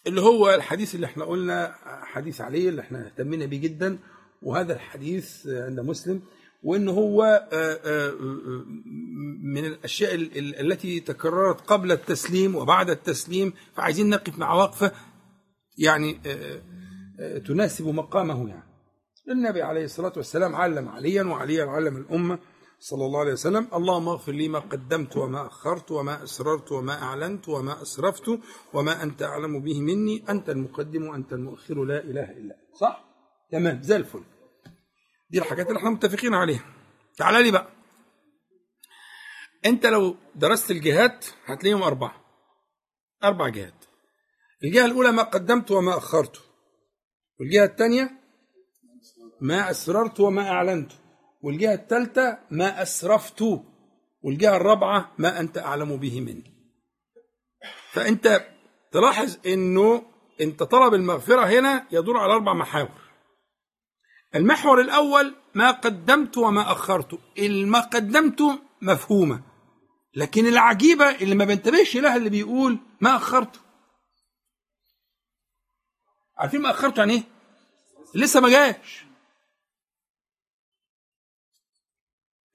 [0.06, 3.98] اللي هو الحديث اللي إحنا قلنا حديث عليه اللي إحنا اهتمينا بيه جدا
[4.42, 6.22] وهذا الحديث عند مسلم
[6.62, 7.48] وان هو
[9.42, 10.14] من الأشياء
[10.60, 14.92] التي تكررت قبل التسليم وبعد التسليم فعايزين نقف مع وقفة
[15.78, 16.20] يعني
[17.46, 18.74] تناسب مقامه يعني.
[19.30, 22.38] النبي عليه الصلاة والسلام علم عليا وعليا علم الأمة
[22.78, 23.68] صلى الله عليه وسلم.
[23.74, 28.40] اللهم اغفر لي ما قدمت وما أخرت وما أسررت وما أعلنت وما أسرفت
[28.74, 30.24] وما أنت أعلم به مني.
[30.28, 31.84] أنت المقدم وأنت المؤخر.
[31.84, 33.04] لا إله إلا صح؟
[33.50, 33.82] تمام.
[33.82, 34.24] زي الفل.
[35.30, 36.64] دي الحاجات اللي إحنا متفقين عليها.
[37.16, 37.68] تعال لي بقى.
[39.66, 42.24] أنت لو درست الجهات هتلاقيهم أربعة.
[43.24, 43.83] أربع جهات
[44.64, 46.42] الجهة الأولى ما قدمت وما أخرت.
[47.40, 48.10] والجهة الثانية
[49.40, 50.92] ما أسررت وما أعلنت.
[51.42, 53.44] والجهة الثالثة ما أسرفت.
[54.22, 56.54] والجهة الرابعة ما أنت أعلم به مني.
[57.92, 58.46] فأنت
[58.92, 60.02] تلاحظ أنه
[60.40, 63.04] أنت طلب المغفرة هنا يدور على أربع محاور.
[64.34, 67.18] المحور الأول ما قدمت وما أخرت.
[67.66, 68.42] ما قدمت
[68.82, 69.42] مفهومة.
[70.14, 73.63] لكن العجيبة اللي ما بنتبهش لها اللي بيقول ما أخرته
[76.38, 77.22] عارفين ما أخرته يعني إيه؟
[78.14, 79.04] لسه ما جاش.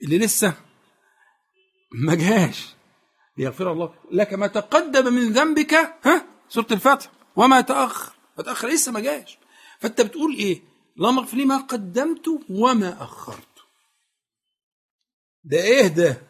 [0.02, 0.54] اللي لسه
[1.92, 2.76] ما جاش.
[3.38, 7.12] ليغفر الله لك ما تقدم من ذنبك ها؟ سورة الفتح.
[7.36, 9.38] وما تأخر ما تأخر لسه ما جاش.
[9.80, 10.62] فأنت بتقول إيه؟
[10.98, 13.48] اللهم اغفر لي ما قدمت وما أخرت.
[15.44, 16.22] ده إيه ده؟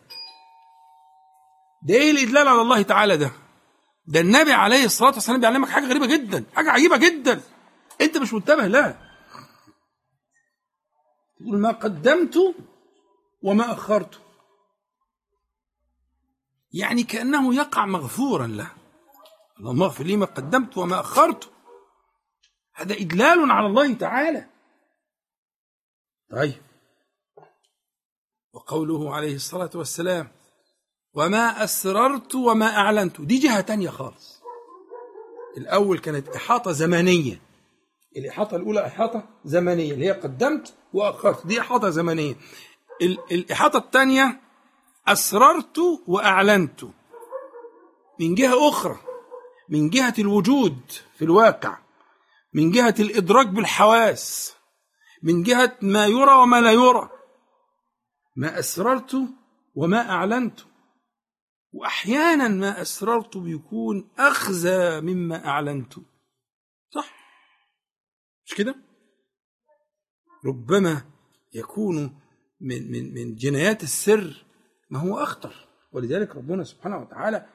[1.84, 3.32] ده إيه الإدلال على الله تعالى ده؟
[4.10, 7.42] ده النبي عليه الصلاة والسلام بيعلمك حاجة غريبة جدا حاجة عجيبة جدا.
[8.02, 9.16] أنت مش منتبه لها
[11.40, 12.56] تقول ما قدمت
[13.42, 14.18] وما أخرته
[16.72, 18.72] يعني كأنه يقع مغفورا له.
[19.60, 21.52] اللهم اغفر لي ما قدمت وما أخرت.
[22.74, 24.50] هذا إدلال على الله تعالى.
[26.32, 26.62] طيب.
[28.54, 30.32] وقوله عليه الصلاة والسلام
[31.14, 33.22] وما أسررت وما أعلنت.
[33.22, 34.42] دي جهة تانية خالص.
[35.58, 37.42] الأول كانت إحاطة زمنية.
[38.18, 41.48] الإحاطة الأولى إحاطة زمنية اللي هي قدمت وأخرت.
[41.48, 42.36] دي إحاطة زمنية.
[43.32, 44.42] الإحاطة الثانية
[45.08, 46.84] أسررت وأعلنت.
[48.20, 49.00] من جهة أخرى
[49.70, 50.80] من جهة الوجود
[51.18, 51.78] في الواقع
[52.54, 54.56] من جهة الإدراك بالحواس
[55.24, 57.10] من جهة ما يرى وما لا يرى.
[58.36, 59.18] ما أسررت
[59.76, 60.60] وما أعلنت.
[61.72, 65.94] وأحيانا ما أسررت بيكون أخزى مما أعلنت.
[66.90, 67.14] صح؟
[68.46, 68.76] مش كده؟
[70.46, 71.06] ربما
[71.54, 72.20] يكون
[72.62, 74.46] من من من جنايات السر
[74.90, 75.68] ما هو أخطر.
[75.92, 77.50] ولذلك ربنا سبحانه وتعالى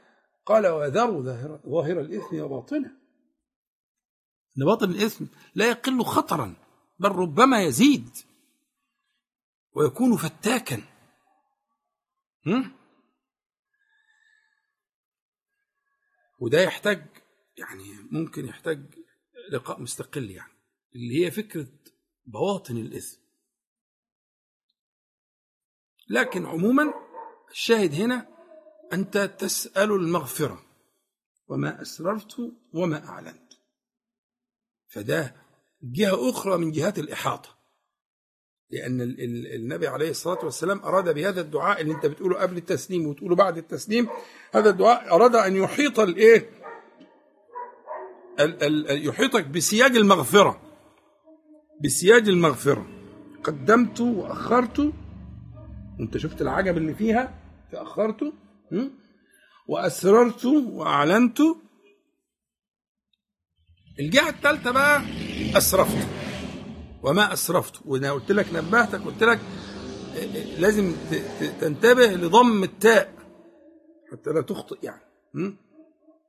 [0.46, 2.90] قال وذروا ظاهر, ظاهر الإثم وباطنه.
[4.58, 5.24] إن باطن الإثم
[5.54, 6.54] لا يقل خطرا
[6.98, 8.08] بل ربما يزيد
[9.72, 10.82] ويكون فتاكا.
[12.46, 12.83] هم؟
[16.38, 17.06] وده يحتاج
[17.56, 18.94] يعني ممكن يحتاج
[19.50, 20.52] لقاء مستقل يعني
[20.94, 21.66] اللي هي فكرة
[22.26, 23.20] بواطن الإثم.
[26.08, 26.94] لكن عموما
[27.50, 28.28] الشاهد هنا
[28.92, 30.64] أنت تسأل المغفرة
[31.48, 33.52] وما أسررت وما أعلنت.
[34.86, 35.36] فده
[35.82, 37.63] جهة أخرى من جهات الإحاطة.
[38.74, 39.00] لأن
[39.54, 44.08] النبي عليه الصلاة والسلام أراد بهذا الدعاء اللي أنت بتقوله قبل التسليم وتقوله بعد التسليم.
[44.54, 46.50] هذا الدعاء أراد أن يحيط الإيه؟
[48.90, 50.60] يحيطك بسياج المغفرة.
[51.84, 52.86] بسياج المغفرة.
[53.44, 54.92] قدمت وأخرت.
[56.00, 57.34] أنت شفت العجب اللي فيها؟
[57.72, 58.32] فأخرت
[59.68, 61.38] وأسررت وأعلنت.
[64.00, 65.02] الجهة الثالثة بقى
[65.56, 66.23] أسرفت.
[67.04, 67.86] وما أسرفت.
[67.86, 69.40] وأنا قلت لك نبهتك قلت لك
[70.58, 70.96] لازم
[71.60, 73.14] تنتبه لضم التاء.
[74.12, 75.00] حتى لا تخطئ يعني.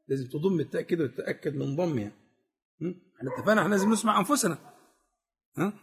[0.08, 2.12] لازم تضم التاء كده وتتأكد من ضمها
[3.18, 4.74] إحنا اتفقنا إحنا لازم نسمع أنفسنا.
[5.58, 5.74] ها؟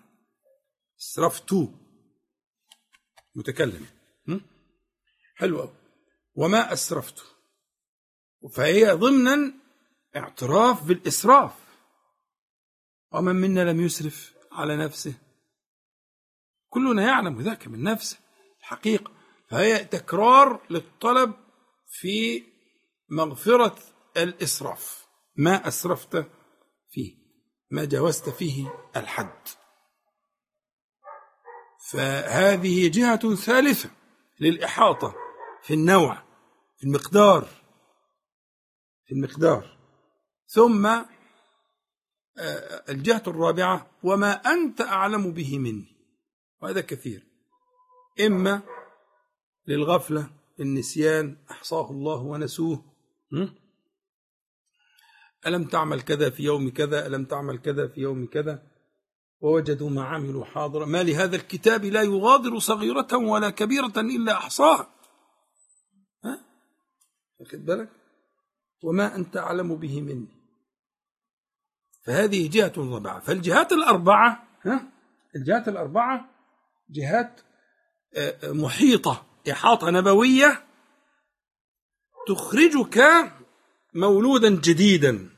[1.00, 1.55] أسرفت.
[3.35, 3.87] متكلم.
[5.37, 5.74] حلو قوي
[6.35, 7.24] وما أسرفت.
[8.52, 9.55] فهي ضمنا
[10.16, 11.55] اعتراف بالإسراف.
[13.12, 15.14] ومن منا لم يسرف؟ على نفسه.
[16.68, 18.18] كلنا يعلم ذاك من نفسه.
[18.60, 19.12] الحقيقة
[19.50, 21.34] فهي تكرار للطلب
[21.86, 22.44] في
[23.10, 23.78] مغفرة
[24.16, 25.06] الإسراف.
[25.36, 26.26] ما أسرفت
[26.90, 27.16] فيه
[27.70, 29.48] ما جاوزت فيه الحد.
[31.90, 33.90] فهذه جهة ثالثة
[34.40, 35.14] للإحاطة
[35.62, 36.22] في النوع
[36.78, 37.48] في المقدار
[39.06, 39.78] في المقدار.
[40.46, 41.04] ثم
[42.88, 45.97] الجهة الرابعة وما أنت أعلم به مني.
[46.62, 47.27] وهذا كثير.
[48.21, 48.62] إما
[49.66, 52.85] للغفلة النسيان أحصاه الله ونسوه.
[55.47, 58.62] ألم تعمل كذا في يوم كذا؟ ألم تعمل كذا في يوم كذا؟
[59.40, 60.87] ووجدوا ما عملوا حاضرا.
[60.87, 64.95] ما لهذا الكتاب لا يغادر صغيرة ولا كبيرة إلا أحصاها.
[66.25, 66.45] ها؟
[67.38, 67.88] واخد بالك؟
[68.83, 70.41] وما أنت أعلم به مني.
[72.04, 74.92] فهذه جهة رابعة فالجهات الأربعة ها؟
[75.36, 76.30] الجهات الأربعة
[76.90, 77.40] جهات
[78.44, 80.66] محيطة إحاطة نبوية
[82.28, 83.02] تخرجك
[83.94, 85.30] مولودا جديدا.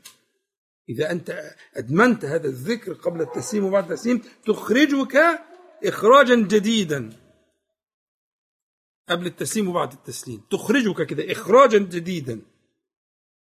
[0.89, 5.17] إذا أنت أدمنت هذا الذكر قبل التسليم وبعد التسليم تخرجك
[5.85, 7.11] إخراجا جديدا
[9.09, 10.41] قبل التسليم وبعد التسليم.
[10.51, 12.41] تخرجك كده إخراجا جديدا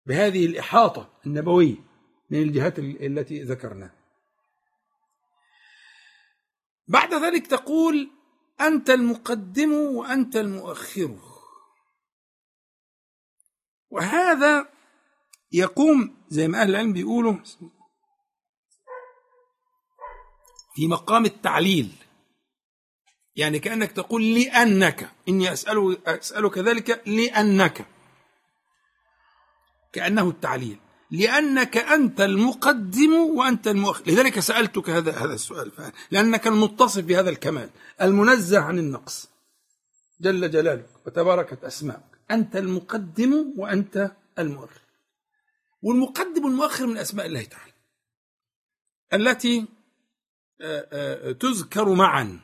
[0.06, 1.86] بهذه الإحاطة النبوية.
[2.30, 3.94] من الجهات التي ذكرناها.
[6.88, 8.10] بعد ذلك تقول
[8.60, 11.18] أنت المقدم وأنت المؤخر.
[13.90, 14.68] وهذا
[15.52, 17.34] يقوم زي ما أهل العلم بيقولوا
[20.74, 21.92] في مقام التعليل.
[23.36, 25.10] يعني كأنك تقول لأنك.
[25.28, 27.86] إني أسأل أسألك ذلك لأنك.
[29.92, 30.86] كأنه التعليل.
[31.10, 34.02] لأنك أنت المقدم وأنت المؤخر.
[34.06, 35.72] لذلك سألتك هذا هذا السؤال.
[36.10, 37.70] لأنك المتصف بهذا الكمال.
[38.02, 39.28] المنزه عن النقص.
[40.20, 42.18] جل جلالك وتباركت أسماؤك.
[42.30, 44.80] أنت المقدم وأنت المؤخر.
[45.82, 47.72] والمقدم والمؤخر من أسماء الله تعالى.
[49.12, 49.66] التي
[51.40, 52.40] تذكر معا.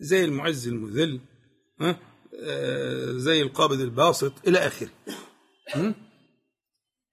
[0.00, 1.20] زي المعز المذل
[3.16, 4.90] زي القابض الباسط إلى آخره.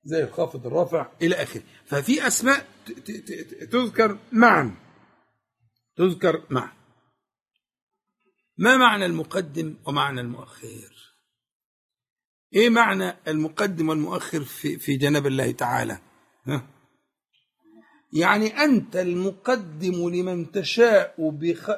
[0.06, 1.64] زي الخافض الرافع إلى آخره.
[1.86, 2.68] ففي أسماء
[3.72, 4.76] تذكر معا.
[5.95, 6.72] تذكر معا.
[8.58, 10.95] ما معنى المقدم ومعنى المؤخر؟
[12.53, 15.99] إيه معنى المقدم والمؤخر في في جناب الله تعالى؟
[16.45, 16.68] ها؟
[18.14, 21.32] يعني أنت المقدم لمن تشاء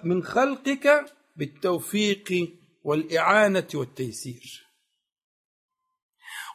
[0.03, 1.05] من خلقك
[1.35, 4.66] بالتوفيق والإعانة والتيسير.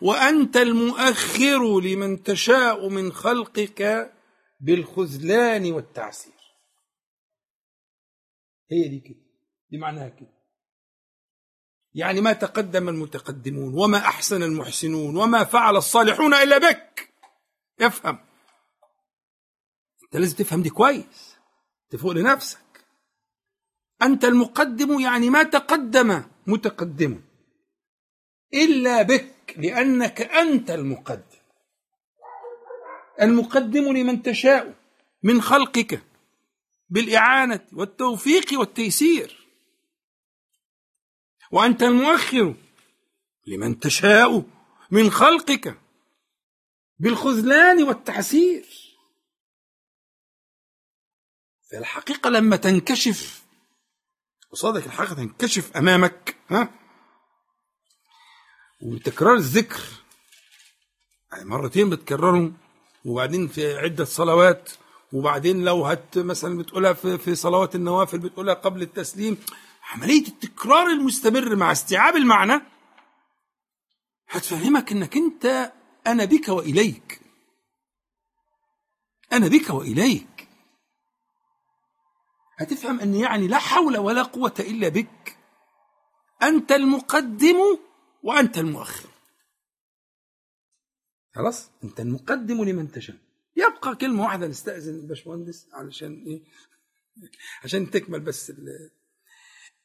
[0.02, 4.12] وأنت المؤخر لمن تشاء من خلقك
[4.60, 6.32] بالخذلان والتعسير.
[8.70, 9.22] هي دي كده
[9.70, 10.32] دي معناها كده.
[11.94, 17.12] يعني ما تقدم المتقدمون وما أحسن المحسنون وما فعل الصالحون إلا بك.
[17.80, 18.18] افهم.
[20.04, 21.36] أنت لازم تفهم دي كويس
[21.90, 22.86] تفوق لنفسك.
[24.02, 27.24] أنت المقدم يعني ما تقدم متقدم
[28.54, 29.31] إلا بك.
[29.56, 31.42] لأنك أنت المقدم.
[33.20, 34.74] المقدم لمن تشاء
[35.22, 36.02] من خلقك
[36.90, 39.48] بالإعانة والتوفيق والتيسير.
[41.52, 42.54] وأنت المؤخر
[43.46, 44.42] لمن تشاء
[44.90, 45.78] من خلقك
[46.98, 48.66] بالخذلان والتعسير
[51.70, 53.42] فالحقيقة لما تنكشف
[54.52, 56.81] قصادك الحقيقة تنكشف أمامك ها
[58.82, 59.80] وتكرار الذكر.
[61.32, 62.56] يعني مرتين بتكررهم
[63.04, 64.70] وبعدين في عدة صلوات
[65.12, 69.36] وبعدين لو هت مثلا بتقولها في, في صلوات النوافل بتقولها قبل التسليم
[69.90, 72.60] عملية التكرار المستمر مع استيعاب المعنى
[74.28, 75.72] هتفهمك إنك أنت
[76.06, 77.20] أنا بك وإليك.
[79.32, 80.48] أنا بك وإليك.
[82.58, 85.36] هتفهم إن يعني لا حول ولا قوة إلا بك.
[86.42, 87.78] أنت المقدم
[88.22, 89.08] وأنت المؤخر.
[91.34, 93.16] خلاص؟ أنت المقدم لمن تشاء.
[93.56, 96.42] يبقى كلمة واحدة نستأذن الباشمهندس علشان إيه؟
[97.64, 98.52] عشان تكمل بس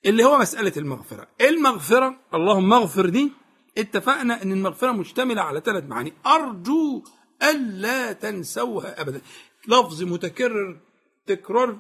[0.06, 1.28] اللي هو مسألة المغفرة.
[1.42, 3.32] المغفرة؟ اللهم اغفر دي
[3.78, 6.14] اتفقنا إن المغفرة مشتملة على ثلاث معاني.
[6.26, 7.04] أرجو
[7.44, 9.22] ألا تنسوها أبدا.
[9.68, 10.82] لفظ متكرر
[11.26, 11.80] تكرار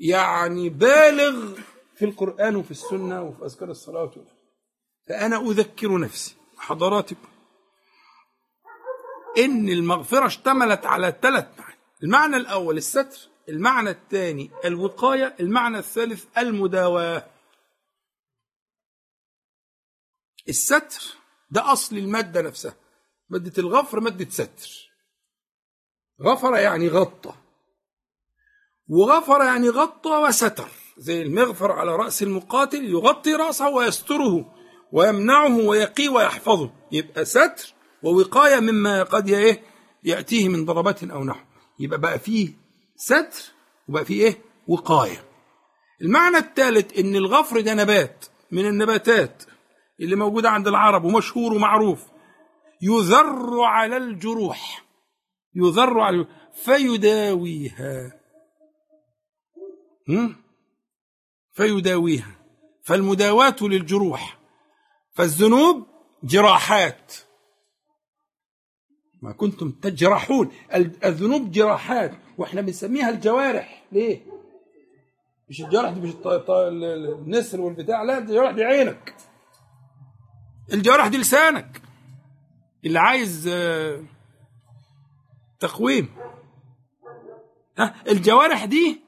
[0.00, 1.54] يعني بالغ
[1.96, 4.12] في القرآن وفي السنة وفي أذكار الصلاة
[5.08, 6.36] فأنا أذكر نفسي.
[6.56, 7.28] حضراتكم.
[9.38, 11.78] إن المغفرة اشتملت على ثلاث معاني.
[12.02, 17.26] المعنى الأول الستر المعنى الثاني الوقاية المعنى الثالث المداواة.
[20.48, 21.16] الستر
[21.50, 22.76] ده أصل المادة نفسها.
[23.30, 24.90] مادة الغفر مادة ستر.
[26.22, 27.34] غفر يعني غطى.
[28.88, 30.68] وغفر يعني غطى وستر.
[30.98, 34.57] زي المغفر على رأس المقاتل يغطي رأسه ويستره.
[34.92, 36.70] ويمنعه ويقيه ويحفظه.
[36.92, 39.62] يبقى ستر ووقاية مما قد إيه
[40.04, 41.44] يأتيه من ضربات أو نحو.
[41.80, 42.52] يبقى بقى فيه
[42.96, 43.52] ستر
[43.88, 45.24] وبقى فيه إيه؟ وقاية.
[46.02, 49.42] المعنى الثالث إن الغفر ده نبات من النباتات
[50.00, 52.04] اللي موجودة عند العرب ومشهور ومعروف.
[52.82, 54.84] يذر على الجروح.
[55.54, 56.26] يذر على
[56.64, 58.20] فيداويها.
[60.08, 60.36] هم؟
[61.52, 62.38] فيداويها.
[62.84, 64.37] فالمداواة للجروح.
[65.18, 65.86] فالذنوب
[66.22, 67.12] جراحات.
[69.22, 70.50] ما كنتم تجرحون.
[71.04, 72.12] الذنوب جراحات.
[72.38, 73.84] وإحنا بنسميها الجوارح.
[73.92, 74.20] ليه؟
[75.48, 78.02] مش الجرح دي مش النسر والبتاع.
[78.02, 79.14] لا الجوارح دي عينك.
[80.72, 81.82] الجوارح دي لسانك.
[82.84, 83.50] اللي عايز
[85.60, 86.08] تقويم.
[87.78, 89.00] ها؟ الجوارح دي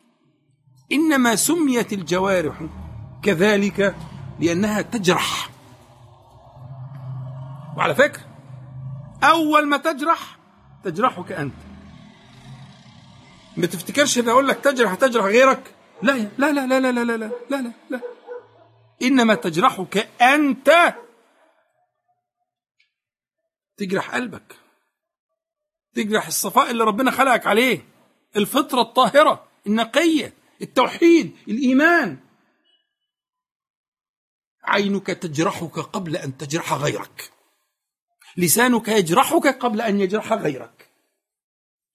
[0.92, 2.62] إنما سميت الجوارح
[3.22, 3.96] كذلك
[4.40, 5.49] لأنها تجرح.
[7.80, 8.26] وعلى فكرة
[9.22, 10.38] أول ما تجرح
[10.84, 11.54] تجرحك أنت.
[13.56, 17.16] ما تفتكرش ان أقول لك تجرح تجرح غيرك؟ لا لا لا لا لا لا لا
[17.16, 18.00] لا لا, لا.
[19.02, 20.94] إنما تجرحك أنت.
[23.76, 24.56] تجرح قلبك.
[25.94, 27.84] تجرح الصفاء اللي ربنا خلقك عليه.
[28.36, 32.18] الفطرة الطاهرة النقية التوحيد الإيمان.
[34.64, 37.39] عينك تجرحك قبل أن تجرح غيرك.
[38.36, 40.90] لسانك يجرحك قبل أن يجرح غيرك.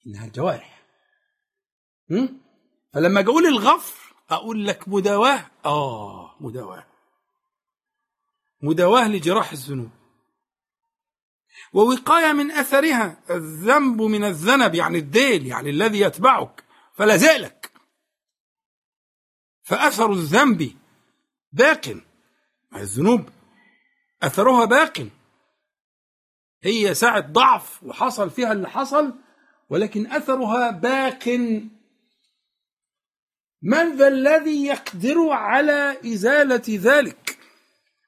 [0.07, 0.85] إنها الجوارح
[2.93, 5.51] فلما أقول الغفر أقول لك مداواة.
[5.65, 6.87] آه مداواة.
[8.61, 9.89] مداواة لجراح الذنوب.
[11.73, 16.63] ووقاية من أثرها الذنب من الذنب يعني الديل يعني الذي يتبعك
[16.93, 17.71] فلا زالك
[19.63, 20.75] فأثر الذنب
[21.51, 22.01] باق.
[22.75, 23.29] الذنوب
[24.23, 25.09] أثرها باق.
[26.65, 29.13] هي ساعة ضعف وحصل فيها اللي حصل
[29.69, 31.27] ولكن أثرها باق.
[33.61, 37.39] من ذا الذي يقدر على إزالة ذلك؟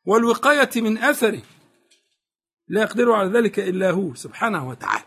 [0.05, 1.41] والوقاية من أثره.
[2.67, 5.05] لا يقدر على ذلك إلا هو سبحانه وتعالى.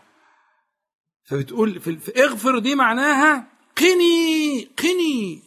[1.23, 3.47] فبتقول في اغفر دي معناها
[3.77, 5.43] قني قني.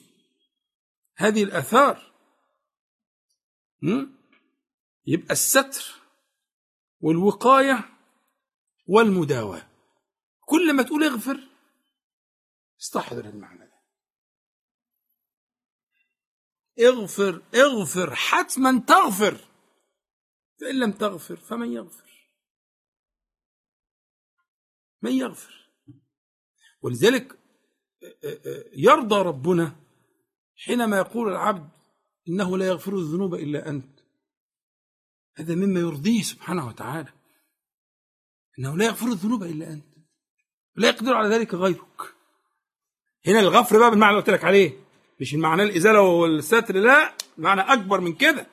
[1.16, 2.12] هذه الآثار.
[5.06, 5.94] يبقى الستر
[7.00, 7.93] والوقاية
[8.86, 9.70] والمداواة.
[10.40, 11.48] كل ما تقول اغفر
[12.80, 13.80] استحضر المعنى ده.
[16.86, 19.48] اغفر اغفر حتما تغفر.
[20.60, 22.30] فإن لم تغفر فمن يغفر.
[25.02, 25.70] من يغفر.
[26.82, 27.38] ولذلك
[28.76, 29.76] يرضى ربنا
[30.56, 31.70] حينما يقول العبد
[32.28, 34.00] إنه لا يغفر الذنوب إلا أنت.
[35.36, 37.13] هذا مما يرضيه سبحانه وتعالى.
[38.58, 39.84] إنه لا يغفر الذنوب إلا أنت.
[40.76, 42.14] لا يقدر على ذلك غيرك.
[43.26, 44.72] هنا الغفر بقى بالمعنى اللي قلت لك عليه.
[45.20, 48.46] مش المعنى الإزالة والستر لا معنى أكبر من كده.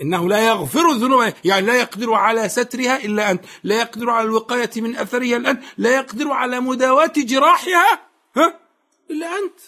[0.00, 3.44] إنه لا يغفر الذنوب يعني لا يقدر على سترها إلا أنت.
[3.64, 5.62] لا يقدر على الوقاية من أثرها الآن.
[5.78, 8.60] لا يقدر على مداواة جراحها ها
[9.10, 9.60] إلا أنت.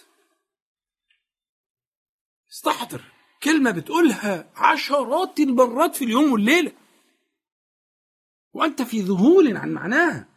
[2.53, 3.01] استحضر.
[3.43, 6.73] كلمة بتقولها عشرات المرات في اليوم والليلة.
[8.53, 10.29] وأنت في ذهول عن معناها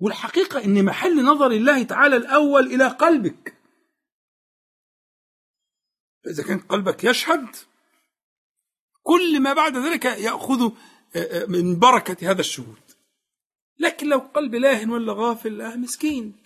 [0.00, 3.56] والحقيقة إن محل نظر الله تعالى الأول إلى قلبك.
[6.26, 7.56] إذا كان قلبك يشهد
[9.02, 10.70] كل ما بعد ذلك يأخذ
[11.48, 12.80] من بركة هذا الشهود.
[13.78, 16.36] لكن لو قلب لاهن ولا غافل آه مسكين.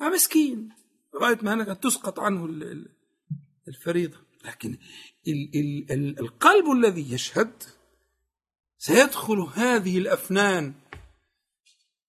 [0.00, 0.72] آه مسكين.
[1.14, 2.48] لغاية ما هناك تسقط عنه
[3.68, 4.18] الفريضة.
[4.44, 4.78] لكن
[5.28, 7.62] ال ال ال القلب الذي يشهد
[8.82, 10.74] سيدخل هذه الأفنان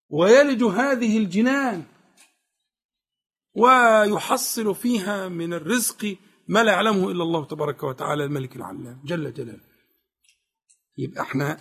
[0.09, 1.83] ويلج هذه الجنان
[3.55, 6.17] ويحصل فيها من الرزق
[6.47, 9.71] ما لا يعلمه إلا الله تبارك وتعالى الملك العلام جل جلاله.
[10.97, 11.57] يبقى إحنا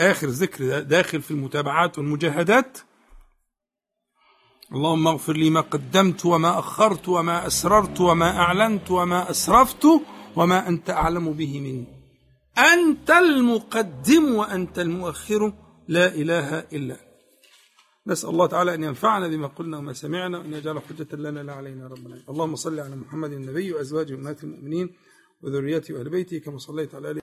[0.00, 2.78] آخر ذكر داخل في المتابعات والمجاهدات.
[4.72, 9.86] اللهم اغفر لي ما قدمت وما أخرت وما أسررت وما أعلنت وما أسرفت
[10.36, 11.97] وما أنت أعلم به مني.
[12.58, 15.52] أنت المقدم وأنت المؤخر
[15.88, 17.08] لا إله إلا أنت.
[18.06, 21.86] نسأل الله تعالى أن ينفعنا بما قلنا وما سمعنا وأن يجعل حجة لنا لا علينا
[21.86, 22.22] ربنا.
[22.28, 24.90] اللهم صل على محمد النبي وأزواجه أمهات المؤمنين
[25.42, 27.16] وذريته وأهل بيته كما صليت على آله